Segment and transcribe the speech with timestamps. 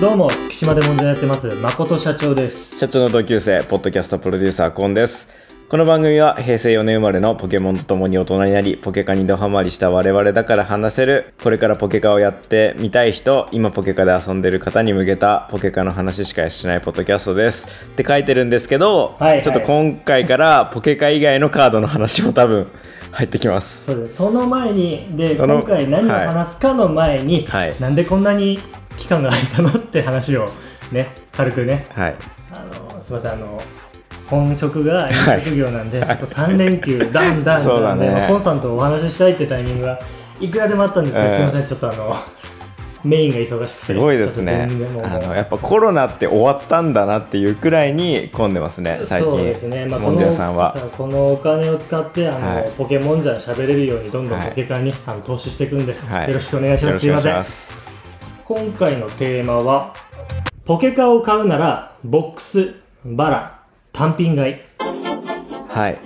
[0.00, 2.78] どうも月島で問題やってます誠社長です。
[2.78, 5.28] 社長の同級生ポッドキャストプロデューサーコンです。
[5.68, 17.66] この番組は平成4年生まれのポケモンと共に大人になりポケカにドハマりした我々だから話せるこれからポケカをやってみたい人今ポケカで遊んでる方に向けたポケカの話しかしないポッドキャストです。
[17.66, 19.42] って書いてるんですけど、はいはい。
[19.42, 22.68] ちょっと今回からポケカ以外のカードの話も多分
[23.10, 23.84] 入ってきます。
[23.84, 24.16] そうです。
[24.16, 27.74] その前にで今回何を話すかの前に、はい。
[27.78, 28.58] なんでこんなに
[29.00, 30.48] 期間が空いたのって話を
[30.92, 31.86] ね軽くね。
[31.90, 32.16] はい。
[32.52, 32.60] あ
[32.92, 33.60] のすみませんあの
[34.28, 40.00] 本職が飲食業なんで、ちょっと3連休だんだんだんで、まあコンさんとお話ししたいってタイミングは
[40.40, 42.14] いくらでもあったんですけど、うんすみませんちょっとあの
[43.02, 44.68] メインが忙しくてすごいですね。
[45.02, 50.76] あのやっぱコロナって終わったんだなっていうくらいに混んでますね最近そうですね、まあ、モンジャさんは。
[50.96, 52.70] このお金を使ってあの、はい。
[52.76, 56.28] ポケモンじゃん喋れるようにどんどんはいポケカンに、あの投資していくんで、はい。
[56.28, 56.98] よろしくお願いします。
[57.00, 57.89] すいません
[58.50, 59.94] 今回のテーマは
[60.64, 64.56] ポケカを買うならボックスバラ単品買い。
[65.68, 66.00] はい。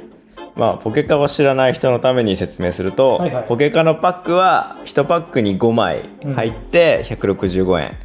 [0.54, 3.48] まあ、ポケカを知らない人のために説明すると、はいはい。
[3.48, 7.96] ポケカのパックは1パックに5枚入って165円。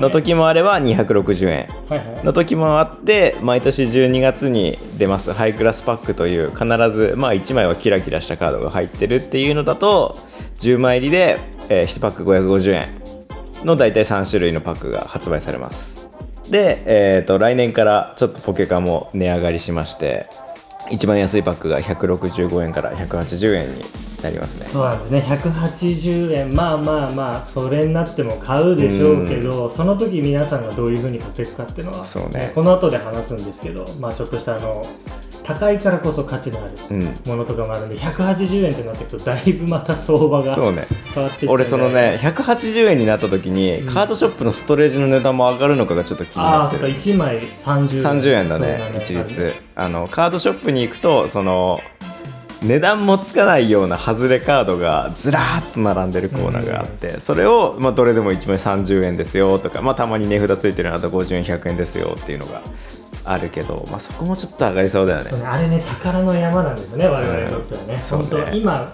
[0.00, 1.68] の時もあれば260円。
[2.24, 10.18] の時もあって毎年12月に出ますハイクラスパックという必ず、まあ、1枚はキラキラしたカードが入ってるっていうのだと
[10.56, 12.97] 10枚入りで、え1パック550円
[13.64, 16.08] の大体3種類のパックが発売されます。
[16.50, 20.26] で、えー、と来年からちょっとポケカも値上がりしまして
[20.90, 23.84] 一番安いパックが165円から180円に
[24.22, 24.66] なりますね。
[24.66, 25.20] そうなんですね。
[25.20, 26.54] 180円。
[26.54, 32.50] まあまあまあそれになっても買うでしょうけど、その時皆さんがどういうふうに買っていくかっていうのは、そうね。
[32.54, 34.84] この後で話すんですけどまあちょっとしたあの
[35.48, 37.04] 高いからこそ価値のあるうん。
[37.26, 40.86] ものとかもあるんで180円ってなってくるとだいぶまた相場がそうね。
[41.14, 43.94] 変わってっちゃうんで俺そのね180円になった時に、うん。
[43.94, 48.20] カードショップのストレージの値段も上がるのかがちょっと気にああそっかなってる1枚30円。
[48.20, 49.00] 30円だそうね。
[49.02, 49.54] 一律。
[49.74, 51.80] あのカードショップに行くとその
[52.62, 62.60] 値段もつかないような外れカードがずらーっと並んでるコーナーがあって、それを、まあ、どれでも1枚30円ですよとか、まあ、たまに値札ついてるのだと50円100円ですよっていうのが
[63.30, 65.30] あるけど、まあ、そこもちょっと上がりそうだよね。
[65.30, 68.26] ねあれね宝の山なんですよね我々にとってはね、そうね。
[68.26, 68.92] 本当今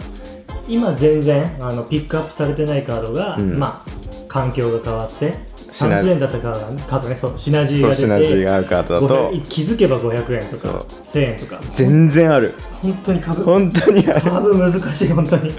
[0.66, 3.58] 今全然あのピックアップされてないカードが、うん。
[3.58, 3.94] まあ
[4.28, 5.32] 環境が変わって
[5.70, 9.30] シナ30円だったカードがカードねそうシナジーが出てシナジーが合うカードだと。
[9.30, 10.78] 500気づけば500円とか
[11.12, 11.60] 1000円とか。
[11.72, 12.54] 全然ある。
[12.82, 14.20] 本当に株本当にある。
[14.22, 15.52] 株難しい本当に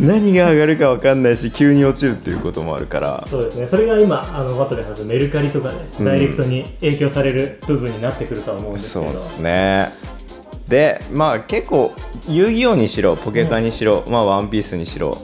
[0.00, 3.24] 何が上がるか分かんないし急に落ちるっていうこともあるから。
[3.26, 3.66] そうですね。
[3.66, 6.04] それが今あの後で話すメルカリとかで、うん。
[6.04, 9.10] ダイレクトに影響される部分になってくるとは思うんですけど。
[9.12, 9.92] そうですね。
[10.68, 11.92] でまあ結構
[12.26, 15.16] 遊戯王にしろポケカにしろ、まあワンピースにしろ。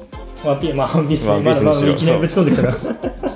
[0.44, 1.92] ワンピース、まあ、ワンピース、まだまだにしろ。
[1.92, 2.76] いきなりぶち込んできたな。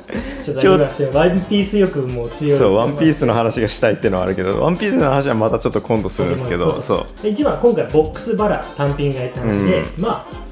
[0.53, 0.77] 今
[1.19, 2.59] ワンピースよくもう強い。
[2.59, 10.44] そうワンピースの話がしたいっていうのはあるけどワンピースの話はまたちょっと今度するんですけどそうで一番今回ボックスバラ単品買いって話で、うまあ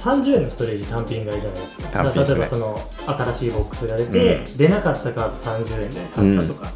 [0.00, 1.88] 30円のストレージ単品買いじゃないですか。
[1.88, 2.38] 単品ですね。
[2.38, 6.72] 例えばその新しいボックスが出て、う出なかったカード30円で買ったとか。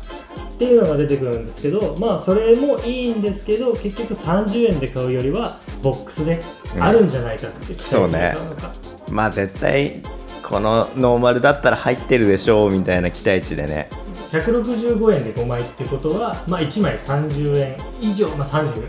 [0.54, 6.40] っていうのが出てくるんですけどまあそれもいいんですけど結局30円で買うよりはボックスで
[6.78, 8.72] あるんじゃないかって期待値で買うのか、
[9.10, 10.00] まあ絶対
[10.44, 13.88] このノーマルだったら入ってるでしょうみたいな期待値でね。
[14.30, 18.88] 165円で5枚ってことは、まあ、1枚30円以上、まあ、30,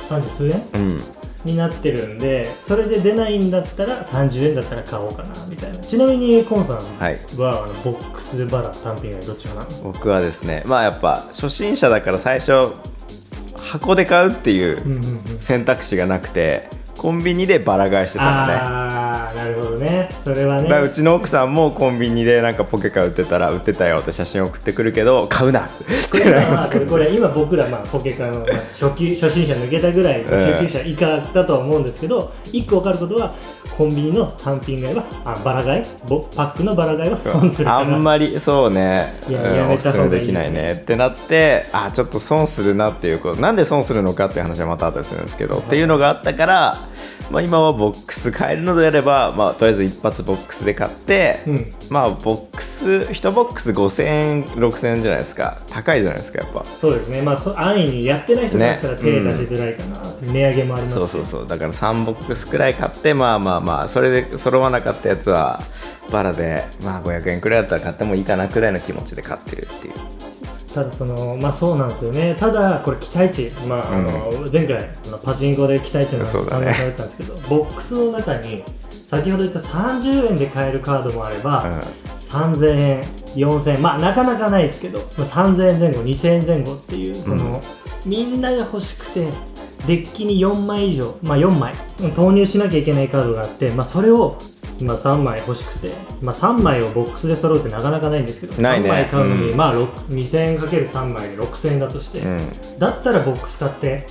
[0.00, 1.17] 30数円うん
[1.48, 5.78] になってるんでそれで出ないんだったら30円だったら買おうかなみたいな。
[5.78, 12.72] ちなみにコンさんはいは、あのボックスバラ単品がどっちかな僕はですねまあやっぱ初心者だから最初
[13.56, 18.52] 箱で買うっていう選択肢がなくてコンビニでバラ買いしてたのね。
[18.54, 20.10] ああなるほどね。
[20.24, 20.64] それはね。
[20.64, 25.68] だからうちの奥さんもコンビニでなんかポケカ売ってたら売ってたよって写真送ってくるけど買うな
[26.10, 33.32] これ今まあこれこれ今僕らまあポケカのまあ初級初心者抜けたぐらいの中級者以下だとは思うんですけど一個分かることは
[33.76, 35.84] コンビニの単品買いはあバラ買い？
[36.08, 37.78] ボパックのバラ買いは損するから。
[37.78, 39.14] あんまりそうね。
[39.28, 43.40] いやうんやめおすすめた方がいいできないねってなってあちょっと損するなっていうこと。
[43.40, 46.87] なんで損するのかっていう話はまた後でするんですけど、っていうのがあったから、
[47.30, 51.72] まあ、今はボックス買えるのであれば、まあ、とりあえず一発ボックスで買って、うん。
[51.90, 55.60] まあボックス1ボックス5000円6000円じゃないですか。
[55.68, 56.64] 高いじゃないですかやっぱ。
[56.80, 57.22] そうですね。
[57.22, 61.46] まあそ安易にやってない人だったらね手出しづらいかな、値上げもありますしそうそうそう。
[61.46, 65.60] だから3ボックスくらい買ってまあまあまあそれで揃わなかったやつは
[66.10, 69.94] バラでまあ500円くらいだったら買ってもいいかなくらいの気持ちで買ってるっていう
[70.74, 72.36] ただそのまあそうなんですよね。
[72.38, 74.76] ただこれ期待値まああの、前回
[75.06, 76.66] あのパチンコで期待値の話そうだね。
[76.66, 78.62] 参加されたんですけど、ボックスの中に
[79.06, 81.80] 先ほど言った30円で買えるカードもあれば、うん。
[82.18, 83.02] 3000円
[83.36, 87.60] 4000まあなかなかないですけど、まあ、3000円前後2000円前後っていうその、うん
[88.06, 89.28] みんなが欲しくて
[89.86, 94.38] デッキに4枚以上まあ4枚うん投入しなきゃいけないカードがあって、まあ、それを
[94.80, 95.92] 今3枚欲しくて、
[96.22, 98.88] まあ、3枚をボックスで揃うってなかなかないんですけどないね。
[98.88, 99.56] 3枚買うのに、うん。
[99.56, 102.78] まあ6 2000円かける3枚で6000円だとして、うん。
[102.78, 104.06] だったらボックス買って、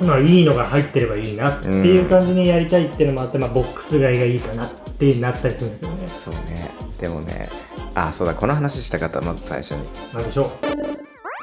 [0.00, 6.08] まあ、いいのが入ってればいいなっていう感じにやりたいっていうのもあって、まあ、ボックス買いがいいかなってなったりするんですけどね。
[6.08, 6.70] そうね。
[6.98, 7.50] でもね。
[7.94, 8.34] あそうだ。
[8.34, 9.20] この話したかった。
[9.20, 9.82] まず最初に。
[10.14, 10.52] なんでしょ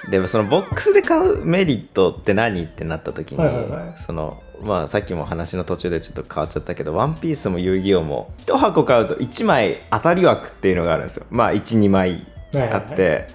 [0.10, 3.94] でもそのボックスで買うメリットって何ってなった時に、はいはいはい。
[3.98, 11.26] そのまあさっきも話の途中でちょっと変わっちゃったけど「ワンピースも遊戯王も1箱買うと1枚当たり枠っていうのがあるんですよ。
[11.30, 12.84] まあ12枚う、はいはいはい。
[12.90, 13.28] あって、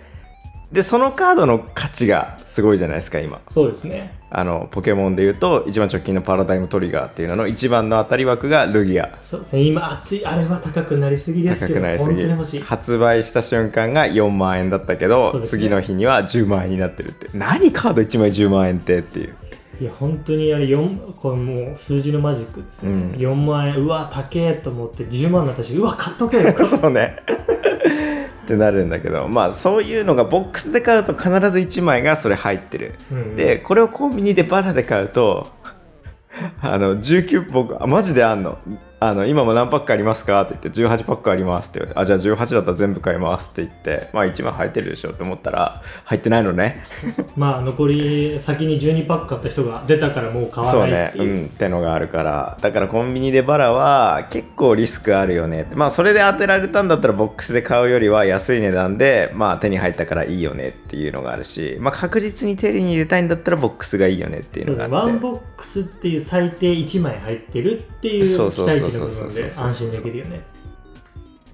[0.73, 4.19] でそのカードの価値がすごいじゃないですか今そうですね。
[4.31, 9.63] あのポケモンでいうと一番直近のパラダイムトリガーっていうのの一番の当たり枠がルギアそうですね。
[9.63, 12.61] 今、熱い、あれは高くなりすぎです高けど、本当くなりすぎに欲しい。
[12.63, 19.37] 発売した瞬間が4万円だったけそど、ね次の日には10万円になってるって何カード1枚10万円ってっていう
[19.79, 22.93] いや、本当にあれ、四これもう数字のマジックですね。
[22.93, 26.55] うん4万円、うわ、高えと思って10万になったし、うわ、買っとけよ。
[26.65, 27.17] そうね
[28.45, 33.37] ってなるんだけどまあそういうのがボックスで買うと必ず1枚がそれ入ってる、うん。
[33.37, 35.49] でこれをコンビニでバラで買うと
[36.61, 38.59] あの19僕あマジであんの
[39.09, 46.85] あの今も何パックありますかって言って18パックありますって言われてあじゃあ18だったら全部買いますって言ってまあ1枚入ってるでしょって思ったら入ってないのね。
[47.37, 51.19] まあ、残り、先に12パック買った人が出たからもう買わそうないっねう。
[51.19, 51.39] ていう。
[51.43, 52.57] んってのがあるから。
[52.61, 55.67] だからコンビニでバラは結構リスクあるよね。
[55.75, 65.13] まあそれで当てられたんだったらボックスで買うよりは安い値段でまあ手に入ったからいいよねっていうのがあるしまあ確実に手に入れたいんだったらボックスがいいよねっていうそうのがあって。
[65.13, 65.13] ね。
[65.13, 68.81] ワンボックスっていう最低1枚入ってるっていうそう期そうそうそう。
[68.81, 70.45] 待値の部分で安心できるよね。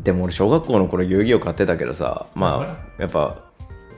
[0.01, 3.45] でも俺小学校の頃遊戯王買ってたけどさはいまあやっぱ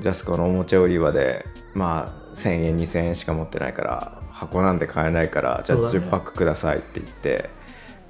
[0.00, 1.44] ジャスコのおもちゃ売り場で
[1.75, 6.06] まあ1000円2000円しか持ってないから箱なんで買えないからじゃあそうだね。
[6.06, 7.50] 10パックくださいって言って。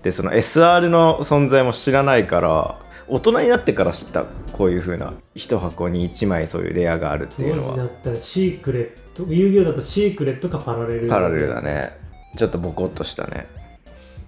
[0.02, 5.12] でその SR の存在も知らないから大人になってから知ったこういう風な。
[5.34, 7.74] 一箱に1枚そういうレアがあるって当いうのは。
[7.74, 11.08] 時だったらシークレット、遊戯王だとシークレットかパラレル。
[11.08, 11.60] パラレルだ。
[11.60, 11.98] ね。
[12.36, 13.46] ちょっとボコっとしたね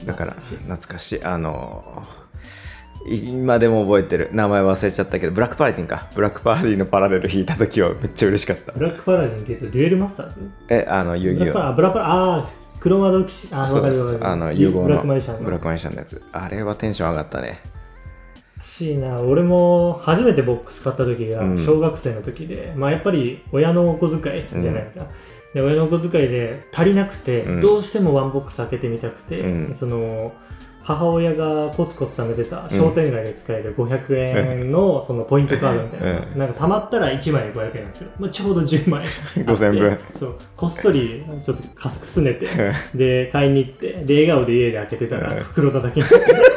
[0.06, 1.24] だから懐かしい。
[1.24, 2.04] あの
[3.06, 4.30] 今でも覚えてる。
[4.32, 6.08] 名前忘れちゃったけどブラックパラディンか。
[6.14, 8.72] ブラックパラディンのパラレル引いた時はめっちゃ嬉しかった。
[8.72, 10.50] ブラックパラディンって言うとデュエルマスターズ？
[10.68, 11.74] えあの遊戯王。
[11.74, 14.30] ブラックパラ、ああー、黒窓騎士、あそうそうわかる。
[14.32, 15.44] あの融合のブラックマジシャンの。
[15.44, 16.24] ブラックマジシャンのやつ。
[16.32, 17.60] あれはテンション上がったね。
[18.58, 21.58] 欲しいな俺も初めてボックス買った時がうん。
[21.58, 25.08] 小学生の時で、まあやっぱり親のお小遣いじゃないか、
[25.54, 27.60] で親のお小遣いで足りなくて、うん。
[27.60, 29.74] どうしてもワンボックス開けてみたくて、うん。
[29.74, 30.32] その
[30.82, 34.16] 母親がコツコツ貯めてた商店街で使える500
[34.58, 36.38] 円のそのポイントカードみたいな、うん。
[36.38, 39.04] なんか貯まったら1枚で500円なんですけど、まあ、ちょうど10枚。
[39.04, 39.98] あって5000円分。
[40.14, 40.38] そう。
[40.56, 42.48] こっそりちょっとかすくすねて。
[42.94, 45.42] で買いに行ってで笑顔で家で開けてたらうん。
[45.42, 46.51] 袋叩きになって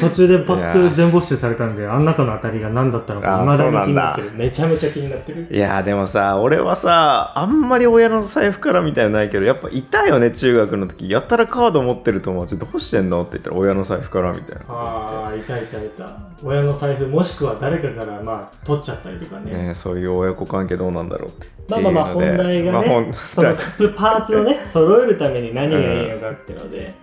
[0.00, 4.32] 途中でパック全没収されたんであん中の当たりが何だったのかあー未だに気になってそる。
[4.36, 5.48] めちゃめちゃ気になってる。
[5.50, 11.08] いやーでもさ俺はさあんまり親の財布からみたいなのないけどやっぱいたよね中学の時。
[11.08, 14.62] やったらカード持ってる友達どうしてんのって言ったら親の財布からみたいな。
[14.68, 16.18] ああいたいたいた。
[16.42, 19.52] 親の財布もしくは誰かからまあ取っちゃったりとかね。
[19.52, 23.54] ね、そういう親子関係どうなんだろうってまあまあまあ本題がね、まあ本その
[23.96, 26.94] パーツをね 揃えるために何がいいのかっていうので、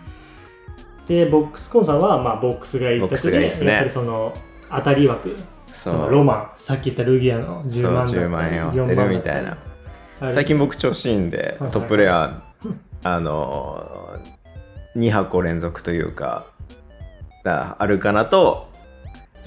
[1.09, 3.71] でボックスコンさんはまあボックスがいいってボックスがいいっすね。
[3.71, 4.31] やっぱりその
[4.69, 5.35] 当たり枠
[5.73, 6.51] そのロマン。
[6.55, 9.57] さっき言ったルギアの10万だったり10万円を4当てるみたいな。
[10.31, 12.43] 最近僕調子いいんで、トップレア
[13.03, 14.19] あの
[14.95, 16.45] 2箱連続というか
[17.43, 18.67] あアルカナと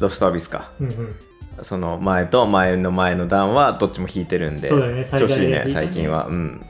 [0.00, 0.72] ロストアビスか。
[0.80, 1.16] うんうん。
[1.62, 5.66] その前と前の前の段はどっちも引いてるんでそうだよね調子いいね。
[5.68, 6.26] 最近は。
[6.26, 6.66] うん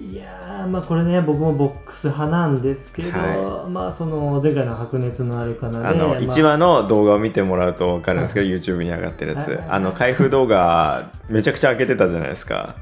[0.00, 12.76] いやーまあこれね僕もボックス派なんですけど、はまあその前回の白熱のあるかなであの、まあ1話の動画を見てもらうと分かるんですけど、YouTube に上がってるやつ、あの開封動画めちゃくちゃ開けてたじゃないですか。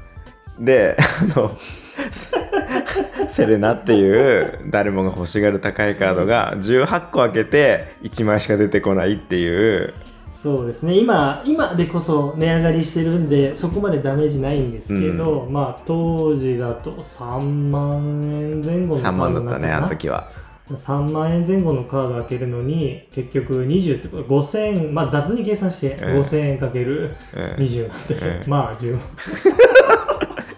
[0.59, 1.51] であの
[3.27, 9.93] セレナっていう誰もが欲しがる高いカードが18個開けて1枚しか出てこないっていう
[10.31, 10.97] そうですね。
[10.97, 20.31] 今今でこそ値上がりしてるんでそこまでダメージないんですけど、まあ当時だと3万円前後のカ3万だードったねあの時は。
[20.69, 27.41] 3万円前後のカード開けるのに結局20ってこと5000円まあ雑に計算してうん5000円かけるうん。
[27.55, 28.49] 20なんで、うん。
[28.49, 29.01] まあ10万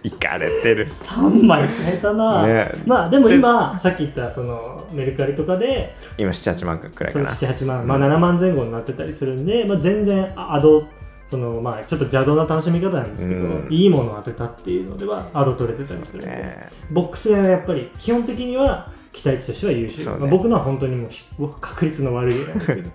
[0.04, 0.88] いかれてる。
[0.88, 2.72] 3枚買えたな、ね。
[2.86, 7.30] まあでも今さっき言ったそのメルカリとかで今78万くらいかな。
[7.30, 10.88] 78万、まあ、7万前後になってたりするんで、まあ、全然あアド
[11.30, 13.68] そのまあちょっと邪道な楽しみ方なんですけど、うん。
[13.70, 16.70] いいものを当てたっていうのではアド取れてたりするんで、ね。
[16.92, 20.18] ボックス屋はやっぱり基本的には期待値としては優秀、ね。
[20.18, 21.24] まあ、僕のは本当にもうひ
[21.62, 22.90] 確率の悪いなんですけど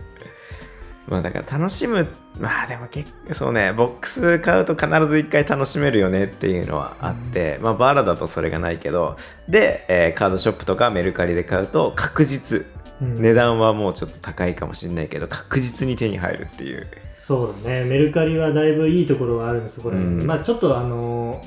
[1.08, 2.08] まあだから楽しむ
[2.38, 9.16] まあでも結構そうねボックス買うと必ず一回楽しめるよねっていうのはあって、まあバーラだとそれがないけど
[9.48, 12.66] で、えーカードショップとかメルカリで買うと確実
[13.00, 13.22] うん。
[13.22, 16.86] 値段はもうちょっと高いかもしれないけど確実に手に入るっていう。
[17.16, 20.26] そうだねメルカリはだいぶいいところがあるんですこれ、うん。
[20.26, 21.42] まあちょっとあの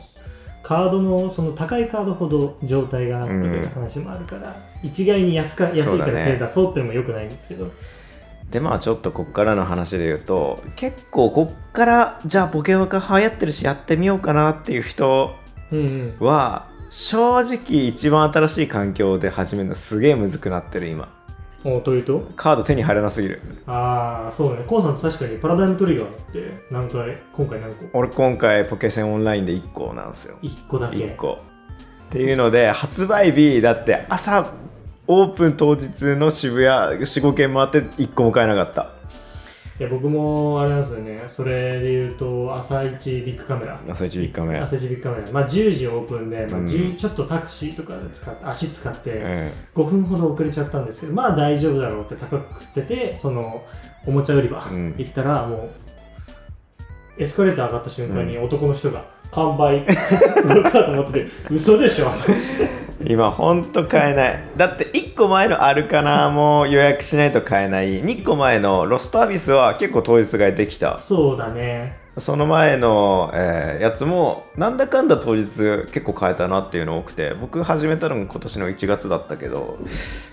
[0.61, 7.71] カードもその高いカードほど状態があってうんいう話もあるから、一概に安か安いから手出そうっていうのもよくないんですけど、
[8.51, 15.35] でまあちょっとこっからの話で言うと結構こっからじゃあポケモンが流行ってるしやってみようかなっていう人
[15.71, 21.15] うんうん、は正直一番新しい環境で始めるのすげえむずくなってる今。
[21.63, 22.27] おというと？
[22.35, 23.41] カード手に入らなすぎる。
[23.67, 24.63] ああそうね。
[24.65, 27.21] コンさん確かにパラダイムトリガーって何回？
[27.33, 27.99] 今回何個？
[27.99, 30.95] 俺今回ポケセンオンラインで1個なんですよ ?1 個だけ。
[30.95, 31.33] 1個。
[31.33, 31.37] っ
[32.09, 34.51] ていうので発売日だって朝
[35.11, 38.91] オープン当日の渋谷45軒回って1個も買えなかった。
[39.79, 41.23] いや僕もあれなんですよね。
[41.25, 43.79] それで言うと朝一ビッグカメラ。
[43.89, 45.31] 朝一3日目朝一ビッグカメラ。
[45.31, 46.65] まあ10時オープンで、まあうん。
[46.67, 49.51] 10ちょっとタクシーとかで使って足使って、うん
[49.81, 53.65] 5分ほど遅れちゃったんですけどまあ大丈夫だろうって高く食っててその
[54.05, 54.93] おもちゃ売り場うん。
[54.95, 55.69] 行ったらもう
[57.17, 62.11] エスカレーター上がった瞬間に男の人が完売カード持ってて嘘でしょ
[63.05, 64.43] 今ほんと買えない。
[64.57, 68.03] だって1個前のアルカナも予約しないと買えない。
[68.03, 70.99] 2個前のロストアビスは結構当日買いできた。
[71.01, 71.97] そうだね。
[72.17, 75.47] その前の、えーやつもなんだかんだ当日
[75.91, 77.33] 結構買えたなっていうの多くて。
[77.39, 79.79] 僕始めたのが今年の1月だったけど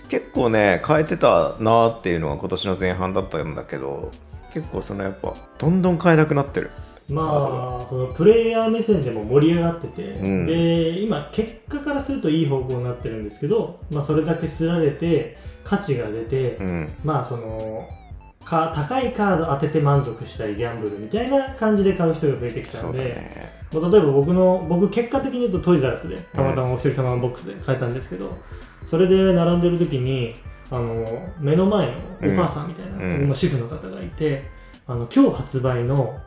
[0.09, 4.11] 結構ね買えてたなっていうのが今年の前半だったんだけど
[4.53, 6.71] 結構そのやっぱどんどん買えなくなってる
[7.09, 10.45] まあそのプレイヤー目線でも盛り上がってて、うん。
[10.45, 16.93] で今結果からするといい方向になってるんですけど、まあ、それだけすられて価値が出て、うん。
[17.03, 17.87] まあその
[18.43, 23.51] か高いカード当てて満足したいギャンブルみたいな感じで買う人が増えてきたんで、ね。
[23.73, 28.37] まあ例えば僕の僕結果的に言うとトイザらスでたまたまお一人様のボックスで買えたんですけど、
[28.89, 30.35] それで並んでる時に
[30.69, 31.05] あの
[31.39, 33.35] 目の前のお母さんみたいな、うん。
[33.35, 34.43] 主婦の方がいて
[34.87, 36.17] あの今日発売の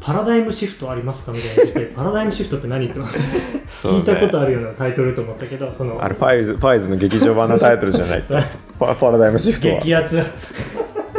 [0.00, 3.00] パラダイムシフトありますかみたいな言ってパラダイムシフトって何言って。
[3.00, 8.24] 聞いたことあるようなタイトルと思ったけどそのあれファイズファイズの劇場版のタイトルじゃない。
[8.78, 9.80] パパラダイムシフトは。
[9.80, 10.22] 激アツ。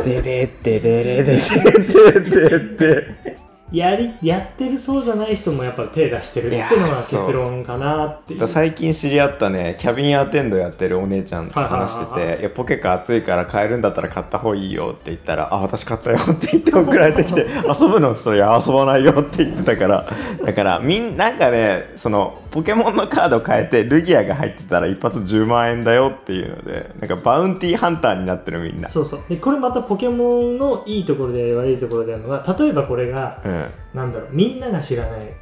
[0.04, 3.37] ででででででででで
[3.72, 8.48] やりやってるそうじゃない人もやっぱ手出してるっていうのが結論かなっていう。
[8.48, 12.38] 最近知り合ったねキャビンアテンドやってるお姉ちゃんと話してはいはいはいはい。
[12.38, 20.06] て「いやポケカ熱いから買えるんだったら買った方がいいよ」って言ったら「あ私買ったよ」って言って送られてきて「遊ぶの?」って言ったら「いや遊ばないよ」って言ってたから。
[20.46, 28.88] だからみんなんかねそのポケモンのカード変えてルギアが入ってたら一発10万円だよっていうのでなんかバウンティーハンターになってるみんな。
[28.88, 29.24] そうそう。
[29.30, 33.66] でこれまたポケモンのいいところで悪いところであるのが例えばこれがうん。
[33.94, 35.34] なんだろうみんなが知らない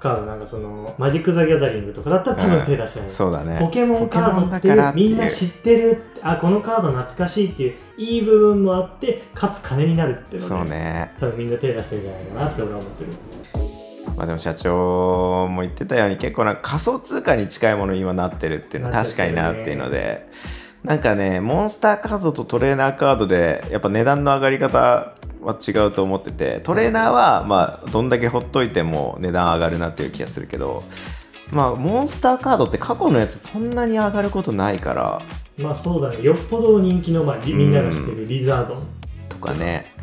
[0.00, 3.58] カードなんかそのマジック・ザ・ギャザリングとかだったら多分手出してない、そうだね。
[3.60, 11.14] ポケモンカードっていうみんな知ってるあこのカード懐かしいっていういい部分もあってかつ金になるっていうそうので、ね。
[11.20, 13.10] 多分みんな手出してるんじゃないかなって俺は思ってる
[14.20, 20.28] まあでも社長も言ってたように結構な仮想通貨に近いものに今なってるっていうのは確かになっていうので
[20.84, 30.82] なんかねモンスターカードとトレーナーカードでやっぱ値段の上がり方は違うと思っててトレーナーはまあどんだけほっといても値段上がるなっていう気がするけど
[31.50, 35.22] まあモンスターカードって過去のやつそんなに上がることないから。
[35.56, 36.22] まあそうだね。
[36.22, 38.86] よっぽど人気の、まあ、リみんなが知ってるリザードン。
[39.30, 39.94] とかね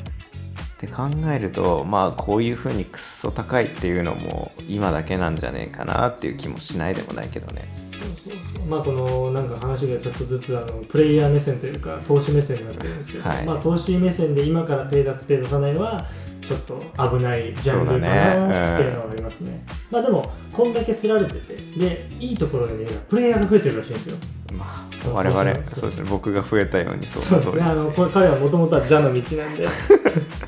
[0.78, 7.68] って考えるとまあこういう風にくっそ高いっていうのも今だけなんじゃねえかなっていう気もしないでもないけどね。
[7.92, 8.66] そうそうそう。
[8.68, 13.46] まあこのなんか話がちょっとずつあのプレイヤー目線というか投資目線になってるんですけど、はい。
[13.46, 16.06] まあ投資目線で今から手出す手出さないは
[16.46, 16.78] ちょっと
[17.10, 19.66] 危ないジャンルかなっていうのはありますね。
[19.90, 24.18] まあでもこんだけすられててでいいところで見るのはプレイヤーが増えてるらしいんですよ。
[24.54, 25.90] まあ我々そう。
[25.90, 26.08] ですね。
[26.08, 27.64] 僕が増えたようにそうそうですね。
[27.64, 29.68] あのこれ彼はもともとはジャの道なんで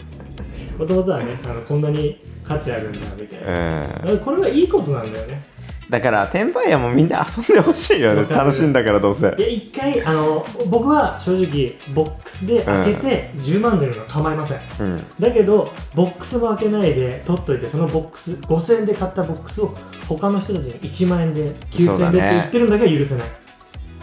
[0.80, 4.20] もともとはねあのこんなに価値あるんだみたいな、うん。
[4.20, 5.44] これはいいことなんだよね。
[5.90, 8.24] だから転売屋もみんな遊んでほしいよね。
[8.30, 9.36] 楽しいんだからどうせ。
[9.38, 14.98] いや一回あの僕は正直ボックスで開けて10万出るのは構いません、うん。
[15.20, 19.74] だけどボックスも開けないで取っといてそのボックス5000円で買ったボックスを
[20.08, 23.28] 他の人たちに1万円で9000円でって言ってるんだけは許せない。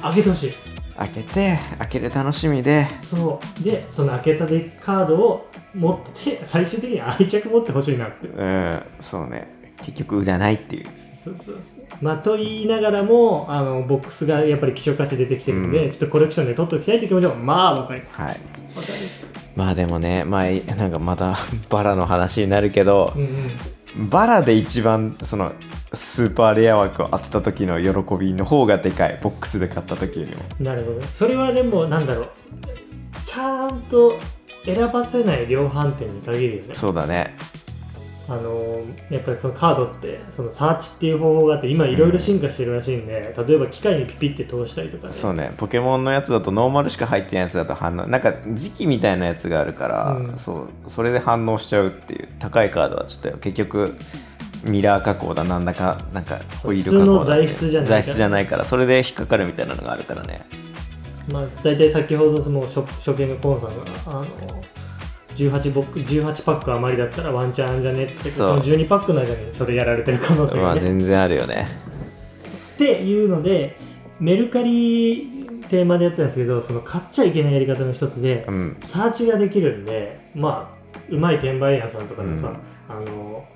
[0.03, 0.53] 開けてほしい
[0.99, 2.87] 開けて開ける楽しみで。
[3.01, 3.63] そう。
[3.63, 8.29] でその開けたデッカードを持って最終的に愛着持ってほしいなって。
[8.29, 9.55] うんそうね。
[9.85, 10.87] 結局売らないっていう。
[11.23, 11.85] そうそうそう。
[12.01, 15.91] まあと言いながらもあのボックスがやっぱり希少価値出てきてるので、うん。
[15.91, 18.21] ちょっとコレクションで取っておきたいって気持ちはまあわかります。
[18.21, 18.31] はい。
[18.31, 18.41] わか
[18.89, 18.95] る
[19.55, 21.37] まあでもねまあなんかまた
[21.71, 23.23] バラの話になるけどうん
[23.99, 24.11] うん。
[24.11, 25.53] バラで一番その
[25.97, 29.19] スーパーレア枠を当てた時の喜びの方がでかい。
[29.23, 30.43] ボックスで買った時よりも。
[30.61, 31.03] なるほど。
[31.03, 32.31] それはでもなんだろう。
[33.25, 34.15] ちゃんと
[34.65, 36.75] 選ばせない量販店に限るよね。
[36.75, 37.35] そうだね。
[38.29, 45.13] あのーやっぱりこのカードってそのサーチっていう方法があって今いろいろ進化してるらしいんで、例えば機械にピピって通したりとかね。
[45.13, 45.53] そうね。
[45.57, 50.39] ポケモンのやつだとノーマルしか入ってないやつだと反応なんか時期みたいなやつがあるから、うん。
[50.39, 53.97] そうそれで反応しちゃうっていう高いカードはちょっと結局
[54.69, 58.03] ミラー加工だなんだかなんかホイール加工材質じゃないから。
[58.03, 60.47] 材質じゃないからそれで引っかかるみたいなのがあるからね。
[61.31, 64.25] まあ、大体先ほどその初初見のコンさんがあの
[65.37, 71.67] 18ボック18パック余りだったらワンチャンじゃねってその12パックの間にそれやられてる可能性まがね、あ全然あるよね。
[72.75, 73.77] っていうので
[74.21, 78.77] メルカリテーマでやったんですけどその買っちゃいけないやり方の一つで、うん。
[78.81, 80.77] サーチができるんでまあ
[81.11, 82.57] うまい転売屋さんとかでさ、
[82.89, 82.97] うん。
[82.97, 83.45] あの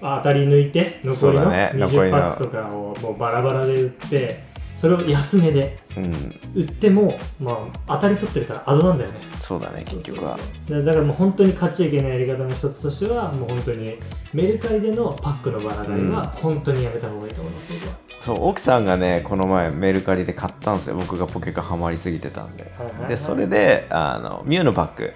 [0.00, 1.72] 当たり抜いいて残りのそうだね。
[1.74, 6.12] 残り20のパックとかをもうバラバラで売ってそれを安値でうん。
[6.54, 9.18] 売っても、まあ、当たり取ってるからアドなんだよね。
[9.40, 10.38] そうだね結局は。
[10.68, 13.98] だからもう本当に買っちゃいけないやり方の一つとしてはもう本当に
[14.32, 17.94] メルカリでのパックのバラ買いは本当にやめた方がいいと思います、僕は。
[18.20, 20.96] そう奥さんがねこの前メルカリで買ったんですよ。
[20.96, 22.70] 僕がポケカハマりすぎてたんで、
[23.08, 25.12] でそれであのミュウのパック。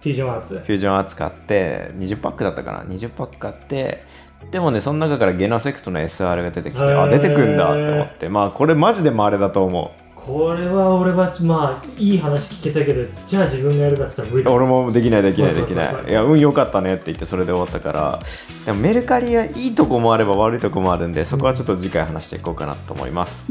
[0.00, 0.54] フュージョンアーツ。
[0.54, 4.04] フュージョンアーツ買って20パックだったかな？20パック買って
[4.50, 14.50] でもねその中からゲナセクトの SR が出てきてあ出てくんだって思ってまあこれマジでもあれだと思これは俺はまあいい話聞けたけどじゃあ自分がやるかって言ったら無理だ。
[14.50, 16.08] う俺もできないできないできない。
[16.08, 18.20] いや運良かったねって言ってそれで終わったから。
[18.64, 23.46] でもメルカリはいいとこもあれば悪いとこもあるんでそこはちょっと次回話していこうかなと思います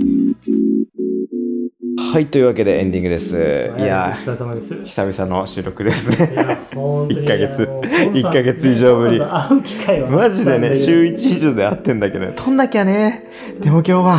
[2.15, 3.35] はいというわけでエンディングです。
[3.35, 4.85] いやお疲れ様です。
[4.85, 6.17] 久々の収録です。
[6.17, 9.19] ね本当に 一ヶ月もうコンさん一ヶ月以上ぶり。
[9.19, 12.31] 会う機会はマジでね週一1以上で会ってんだけどね。
[12.37, 13.25] 撮んなきゃね。
[13.59, 14.17] でも今日は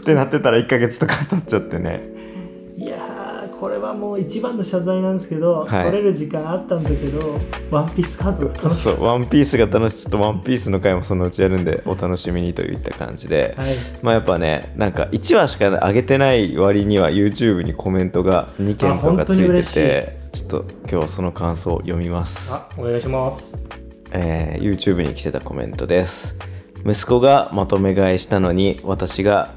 [0.00, 2.15] ってなってたら1ヶ月とか経っちゃってね
[3.96, 5.84] もう一番の謝罪なんですけど、はい。
[5.84, 7.38] 取れる時間あったんだけど
[7.70, 13.74] ワンピースカードが楽しそうワンピースが楽しいちょっとワンピースの回もそのうちやるんでお楽しみにといった感じで、たはい。
[14.02, 22.52] まあやっぱねなんか1話しか上げてない割には YouTube にコメントが2件とかついててちょっと今日はその感想を読みます。
[22.52, 23.56] あお願いします。
[24.12, 26.36] えー YouTube に来てたコメントです。
[26.84, 29.54] 息子がまとめ買いしたのに私が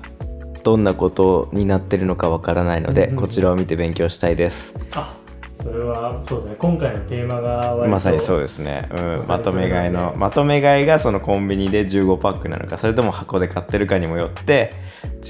[0.64, 4.76] どんなことになってるのかわからないので、うんうんこちらを見て勉強したいです。
[4.94, 5.19] あ
[5.62, 6.56] それはそうですね。
[6.58, 14.74] 今回のテーマがまさにそうですね、うん、まとめ買いのまとめ買いがそのコンビニで15パックなのかそれとも箱で買ってるかにもよって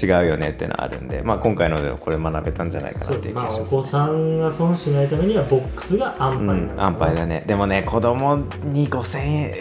[0.00, 7.44] 違うよねっていうのはあるんで、まあ、今回のでこれ学べたんじゃないかなっていう気がします、子さんが損しないためにはボックスが安う牌なのかな、ん、安牌だね。
[7.46, 9.18] でもね子供に5000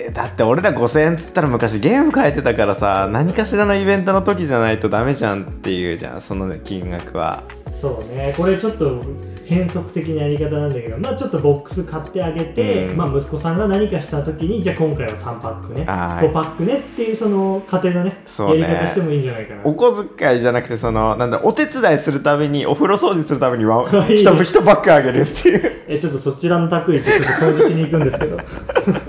[0.07, 8.33] 円だって俺ら5000円っつったら昔ゲーム変えてたからさ何かしらのイベントの時じゃないとダメじゃんっていうじゃんその金額はそうね。
[8.35, 9.01] これちょっと
[9.45, 12.97] 変則的なやり方なんだけどまあちょっとボックス買ってあげて、うん。
[12.97, 15.85] まあ息子さんが何かした時にじゃあ今回は3パックね。
[15.85, 16.27] はい。
[16.27, 18.23] 5パックねっていうその家庭のねね。
[18.59, 19.61] やり方してもいいんじゃないかな。
[19.63, 24.31] お小遣いじゃなくてそのなんだお手伝いするためにお風呂掃除するためにワン いいね。
[24.43, 25.71] 一一バッグあげるっていう。
[25.87, 28.37] えちょっとそちらの宅行ってちょっと掃除しに行くんですけど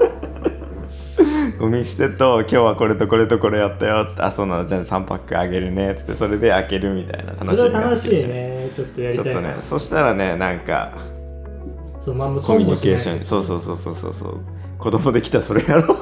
[1.60, 8.70] ゴミ捨てと今日はこれとこれとこれやったよっつってあそうなのじゃあ3パックあげるねっつってそれで開けるみたいな楽しみそれは楽しいね。
[8.74, 10.96] ちょっとやりちょったとねそしたらねなんか
[12.00, 14.40] そうまあもうコミュニケーションそうそうそうそうそうそう。
[14.78, 15.98] 子供できたらそれやろう。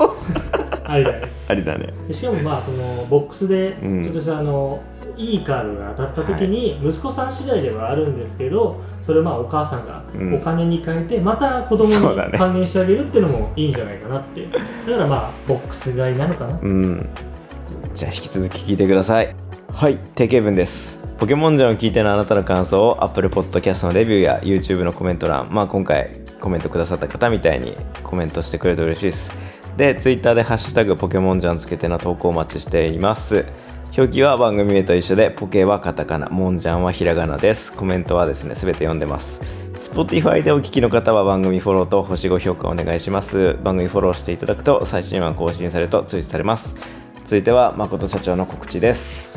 [0.85, 1.23] ありだね。
[1.49, 1.92] ありだね。
[2.07, 4.05] でしかもまあそのボックスでうん。
[4.05, 4.81] ちょっとしたあの、
[5.19, 10.35] いいカードが当たった時に息子さん次第ではあるんですけどそれをまあお母さんがうん。
[10.35, 14.47] お金に変えてまた子供に還元してあげるっていうのもいいんじゃないかなって。
[14.47, 16.59] だからまあボックス買いなのかな。
[16.61, 17.09] うん。
[17.95, 19.35] じゃあ引き続き聞いてください。
[19.73, 20.99] はい定型文です。
[21.19, 29.33] ポケモンジャンを聞いてのあなたの感想を Apple Podcast のレビューや YouTube のコメント欄まあ今回コメントくださった方みたいにコメントしてくれると嬉しいです。
[29.77, 33.45] で Twitter で「ハッシュタグポケモンジャン」つけての投稿お待ちしています
[33.96, 37.72] 表記は番組名と一緒でポケはカタカナモンジャンはひらがなです。
[37.72, 39.40] コメントはですねすべて読んでます。
[39.74, 43.55] Spotify でお聞きの方は番組フォローと星5評価お願いします。
[43.64, 46.77] 番組フォローしていただくと最新話更新されると通知されます。
[47.24, 49.29] 続いては誠社長の告知です。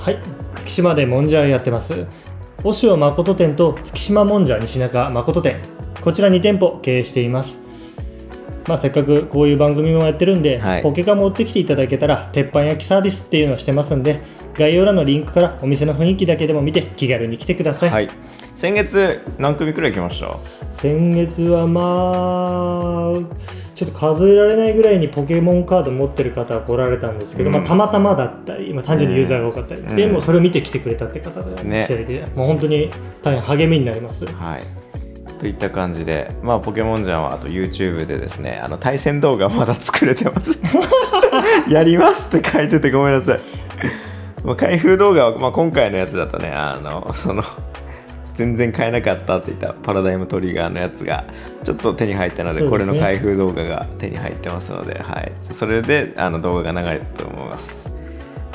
[0.00, 0.18] はい
[0.56, 2.06] 月島でもんじゃやってます。
[2.64, 5.60] 押尾誠店と月島もんじゃ西中誠店。
[6.00, 7.67] こちら2店舗経営しています。
[8.68, 10.82] まあ、せっかくこういう番組もやってるんで、はい。
[10.82, 14.20] ポケカ持ってきていただけたら鉄板焼きサービスっていうのをしてますんで
[14.58, 18.10] 概要欄のリンクからお店の雰囲気だけでも見て気軽に来てください、はい。
[18.56, 20.38] 先月何組くらい来ました？
[20.70, 23.20] 先月はまあ
[23.74, 27.54] ちょっと数えられないぐらいにポケモンカード持ってる方は来られたんですけど、うん。
[27.54, 29.96] まあ、たまたまだったり、まあ、単純にユーザーが多かったり、うん。
[29.96, 32.90] でもそれを見て来てくれたって方がね来てて、もう本当に
[33.22, 34.26] 大変励みになります。
[34.26, 34.62] はい。
[35.38, 40.58] といった感じで、まあ、ポケモンジャンはあと YouTube でですね、あの対戦動画まだ作れてます。
[41.68, 43.40] やりますって書いててごめんなさい。
[44.44, 47.42] まあ、開封動画は、まあ、今回のやつだとね、あの、その、
[48.38, 51.24] 全然買えなかったって言ったパラダイムトリガーのやつが
[51.64, 57.92] ちょっと手に入ったのでねこれの開封動画が手に入ってますので、はい、それであの動画が流れたと思います。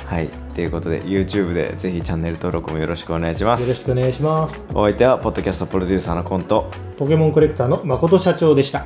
[0.06, 3.76] はい、ということで YouTube でぜひチャンネル登録もよろしくお願いしまよろす。
[3.76, 4.68] しくお願いします。
[4.74, 6.70] お相手はポッドキャストプロデューサーのコント。
[6.98, 8.86] ポケモンコレクターの誠社長でした